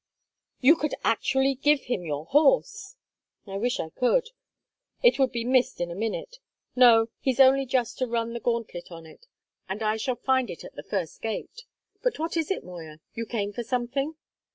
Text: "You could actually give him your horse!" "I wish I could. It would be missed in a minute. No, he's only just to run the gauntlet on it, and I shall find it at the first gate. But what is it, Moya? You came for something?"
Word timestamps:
"You 0.61 0.77
could 0.77 0.95
actually 1.03 1.53
give 1.53 1.81
him 1.81 2.03
your 2.07 2.25
horse!" 2.25 2.95
"I 3.45 3.57
wish 3.57 3.79
I 3.79 3.89
could. 3.91 4.29
It 5.03 5.19
would 5.19 5.31
be 5.31 5.43
missed 5.45 5.79
in 5.79 5.91
a 5.91 5.95
minute. 5.95 6.39
No, 6.75 7.09
he's 7.19 7.39
only 7.39 7.67
just 7.67 7.99
to 7.99 8.07
run 8.07 8.33
the 8.33 8.39
gauntlet 8.39 8.91
on 8.91 9.05
it, 9.05 9.27
and 9.69 9.83
I 9.83 9.97
shall 9.97 10.15
find 10.15 10.49
it 10.49 10.63
at 10.63 10.73
the 10.73 10.81
first 10.81 11.21
gate. 11.21 11.65
But 12.01 12.17
what 12.17 12.35
is 12.35 12.49
it, 12.49 12.63
Moya? 12.63 12.97
You 13.13 13.27
came 13.27 13.53
for 13.53 13.61
something?" 13.61 14.15